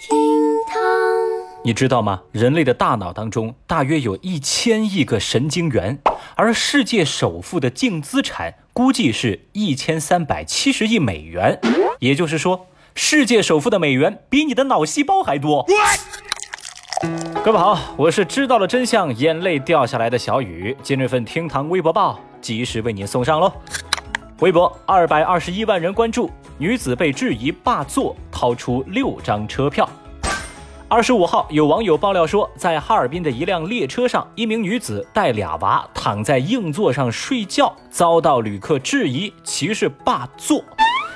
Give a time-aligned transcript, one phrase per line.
[0.00, 0.16] 厅
[0.66, 0.80] 堂，
[1.62, 2.22] 你知道吗？
[2.32, 5.98] 人类的大脑当中大约有一千亿个神经元，
[6.36, 11.60] 而世界首富的净资产估计是一千三百七十亿美元。
[11.98, 15.66] 也就是说，世界首富的美元比你的脑细胞还多。
[17.44, 20.74] 各位好，我是知道了真相，眼泪掉下来的小雨。
[20.82, 23.52] 今日份厅堂微博报及时为您送上喽。
[24.38, 29.86] 微博二百二十一万人关注，女子被质疑霸座，掏出六张车票。
[30.88, 40.64] 二十五号，有网友爆料说，在哈尔滨的一辆列车上，一名女子带俩娃躺在硬座上睡觉，遭到旅客质疑其是霸座。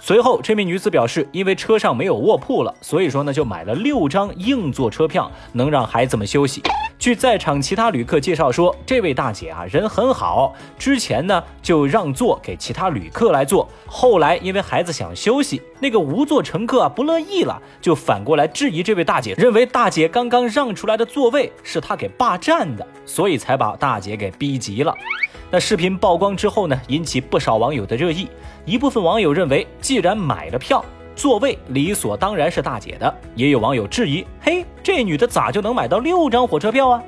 [0.00, 6.62] 随后，这名女子表示，因为车上没有卧铺了，所以说呢就买了六张硬座车票，能让孩子们休息。
[6.98, 24.92] 据在场其他旅客介绍说，这位大姐啊人很好，之前呢就让座给其他旅客来坐，后来因为孩子想休息，那个无座乘客啊不乐意了，就反过来质疑这位大姐，认为大姐刚刚让出来的座位是她给霸占的，所以才把大姐给逼急了。
[25.50, 28.28] 那视频曝光之后呢，引起不少网友的热议。
[28.66, 30.84] 一部分网友认为，既然买了票，
[31.16, 33.14] 座位理所当然是大姐的。
[33.34, 37.02] 也有网友质疑：嘿，这女的咋就能买到六张火车票啊？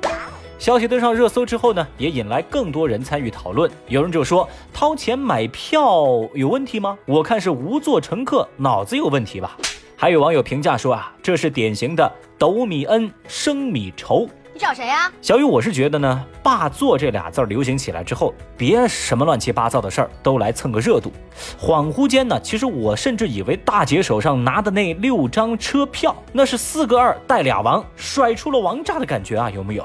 [0.57, 3.69] 消息登上热搜之后呢，也引来更多人参与讨论。
[3.87, 6.03] 有人就说：掏钱买票
[6.33, 6.97] 有问题吗？
[7.05, 9.55] 我看是无座乘客脑子有问题吧。
[9.95, 14.27] 还有网友评价说啊，这是典型的斗米恩，升米仇。
[14.61, 15.11] 你找谁呀？
[15.23, 21.11] 小雨，我是觉得呢，霸座这俩字儿流行起来之后，别什么乱七八糟的事儿都来蹭个热度。
[21.59, 29.83] 恍惚间呢，其实我甚至以为大姐手上拿的那六张车票，那是四个二带俩王，甩出了王炸的感觉啊，有没有？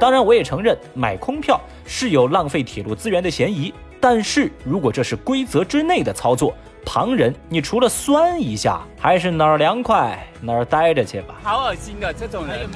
[0.00, 3.72] 当然，我也承认买空票是有浪费铁路资源的嫌疑。
[4.00, 6.52] 但是如果这是规则之内的操作，
[6.84, 11.36] 旁人你除了酸一下，还是哪儿凉快哪儿待着去吧。
[11.44, 12.68] 好恶心啊，这种人。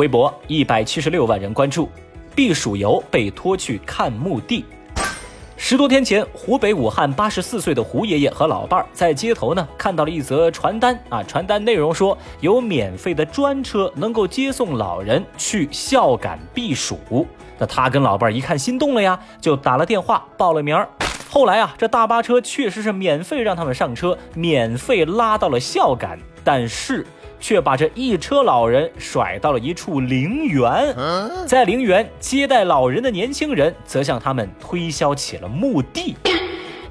[0.00, 1.86] 微博一百七十六万人关注，
[2.34, 4.64] 避暑游被拖去看墓地。
[5.58, 17.26] 十多天前，湖北武汉八十四岁的胡爷爷和老伴儿在街头呢看到了一则传单啊，传单内容说有免费的专车能够接送老人去孝感避暑。
[17.58, 20.88] 那他跟老伴儿一看心动了呀，就打了电话报了名儿。
[21.28, 27.06] 后来啊，这大巴车确实是免费让他们上车，免费拉到了孝感，但是。
[27.40, 30.94] 却把这一车老人甩到了一处陵园，
[31.46, 36.14] 在陵园接待老人的年轻人则向他们推销起了墓地。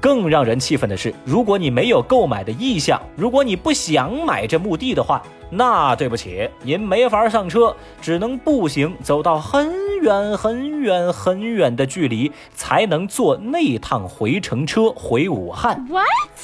[0.00, 15.86] 更让人气愤的是，如果你没有购买的意向，如果你不想买这墓地的话，那对不起，您没法上车，只能步行走到很远很远很远的距离，才能坐那趟回程车回武汉。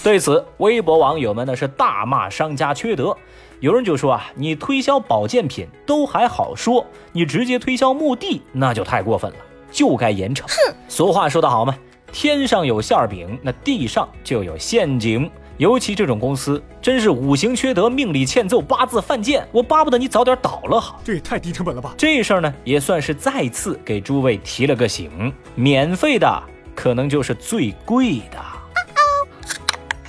[0.04, 3.16] 对此，微博网友们呢是大骂商家缺德。
[3.60, 9.36] 有人就说啊，你推销保健品都还好说，你直接推销墓地那就太过分了，
[9.70, 10.42] 就该严惩。
[10.42, 11.74] 哼，俗话说得好嘛，
[12.12, 15.30] 天上有馅饼，那地上就有陷阱。
[15.56, 19.48] 尤其这种公司，真是五行缺德，命里欠揍，八字犯贱。
[19.50, 21.00] 我巴不得你早点倒了好。
[21.02, 21.94] 这也太低成本了吧！
[21.96, 26.42] 这事儿呢，也算是再次给诸位提了个醒：免费的
[26.74, 28.38] 可能就是最贵的。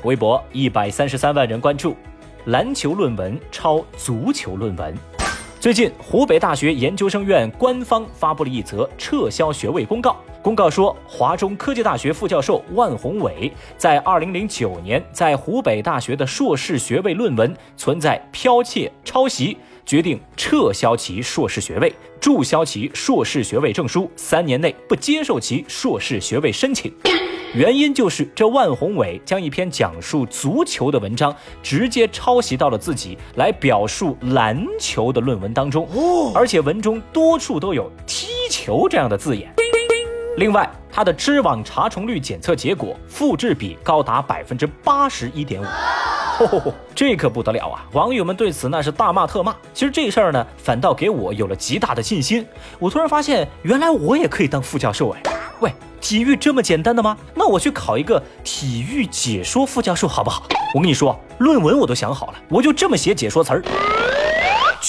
[0.03, 1.95] 微博一百三十三万人关注。
[2.47, 4.95] 篮球论文抄足球论文。
[5.59, 10.15] 最近，湖北大学研究生院官方发布了一则撤销学位公告。
[10.41, 26.93] 公告说，华中科技大学副教授万宏伟在2009年在湖北大学的硕士学位论文存在剽窃、抄袭，决定撤销其硕士学位，注销其硕士学位证书，三年内不接受其硕士学位申请。
[27.53, 35.87] 原因就是这万宏伟将一篇讲述足球的文章直接抄袭到了自己来表述篮球的论文当中，
[36.35, 39.51] 而且文中多处都有踢球这样的字眼。
[40.37, 47.83] 另外，他的知网查重率检测结果复制比高达百分之八十一点五，这可不得了啊！
[47.93, 49.55] 网友们对此那是大骂特骂。
[49.73, 52.45] 其实这事儿呢，反倒给我有了极大的信心。
[52.77, 55.36] 我突然发现，原来我也可以当副教授哎！
[55.61, 55.73] 喂。
[55.99, 57.17] 体育这么简单的吗？
[57.33, 60.43] 那我去考一个体育解说副教授好不好？
[60.73, 63.63] 我跟你说，论文我都想好了，我就这么写解说词儿：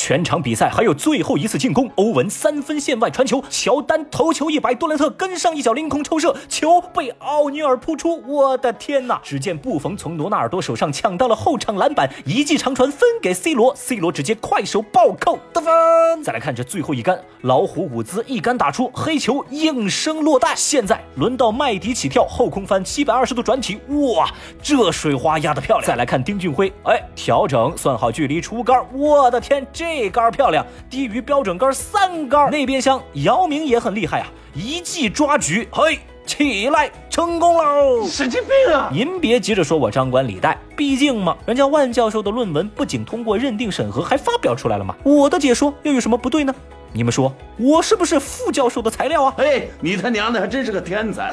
[0.01, 8.23] 全场比赛还有最后一次进攻，欧文三分线外传球，乔丹头球一摆，杜兰特跟上一脚凌空抽射，球被奥尼尔扑出。
[8.29, 9.21] 我的天哪！
[9.25, 16.23] 只见布冯从罗纳尔多手上抢到了后场篮板，一记长传分给 C 罗，C 罗直接快手暴扣得分。
[16.23, 20.55] 再来看这最后一杆，老虎伍兹一杆打出，黑球应声落袋。
[20.55, 23.81] 现在轮到麦迪起跳，后空翻七百二十度转体，
[24.15, 24.31] 哇，
[24.63, 25.89] 这水花压得漂亮。
[25.89, 32.51] 再来看丁俊晖，哎，调整算好距离出杆，我的天，这杆漂亮，低于标准杆三杆。
[32.51, 35.99] 那边厢姚明也很厉害啊，一记抓举，嘿。
[36.29, 38.07] 起来，成功喽！
[38.07, 38.91] 神经病啊！
[38.93, 44.95] 您别急着说我张冠李戴，毕竟嘛，人家万教授的论文不仅通过认定审核，还发表出来了嘛。
[45.05, 46.55] 我的解说又有什么不对呢？
[46.93, 49.35] 你们说我是不是副教授的材料啊？
[49.39, 51.33] 哎，你他娘的还真是个天才！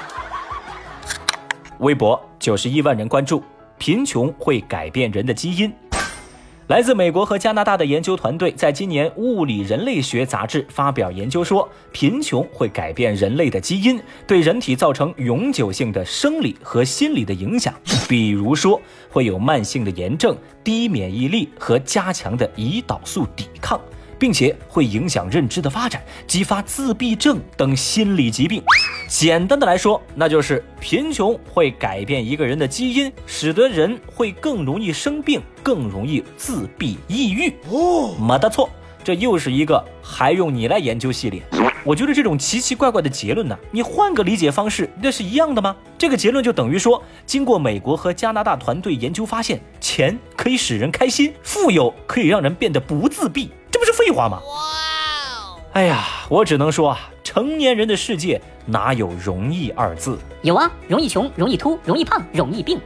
[1.80, 3.42] 微博九十一万人关注，
[3.78, 5.72] 贫穷会改变人的基因。
[6.68, 17.72] 来自美国和加拿大的研究团队在今年《物理人类学》杂志发表研究说，贫穷会改变人类的基因，对人体造成永久性的生理和心理的影响，
[18.08, 23.80] 比如说会有慢性的炎症、低免疫力和加强的胰岛素抵抗。
[24.18, 28.62] 并且会影响认知的发展，激发自闭症等心理疾病。
[29.06, 37.50] 简单的来说，那就是贫穷会改变一个人的基因，使得人会更容易生病，更容易自闭、抑郁。
[37.70, 38.68] 哦，没得错，
[39.04, 41.42] 这又是一个还用你来研究系列。
[41.84, 45.76] 我觉得这种奇奇怪怪的结论呢，你换个理解方式，那是一样的吗？
[45.96, 53.52] 这个结论就等于说，经过美国和加拿大团队研究发现，钱可以使人开心，富有可以让人变得不自闭。
[53.70, 54.40] 这不是废话吗？
[55.76, 55.80] 哇！
[55.80, 60.18] 哎呀，我只能说啊，成年人的世界哪有容易二字？
[60.40, 62.80] 有啊，容易穷，容易秃，容易胖，容易病。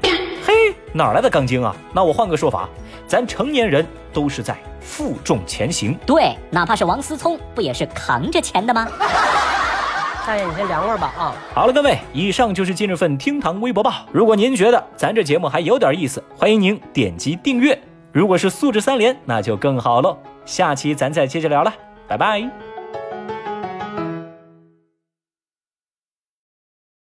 [0.44, 1.75] 嘿，哪来的钢筋啊？
[1.94, 2.69] 那我换个说法，
[3.06, 5.96] 咱成年人都是在负重前行。
[6.04, 8.88] 对，哪怕是王思聪，不也是扛着钱的吗？
[10.26, 11.34] 大爷，你先凉快吧啊！
[11.54, 13.92] 好了，各位，以上就是今日份厅堂微博报。
[14.10, 17.81] 如果您觉得咱这节目还有点意思，欢迎您点击订阅。
[18.10, 20.19] 如果是素质三连，那就更好喽。
[20.44, 21.72] 下期咱再接着聊了，
[22.08, 22.69] 拜拜。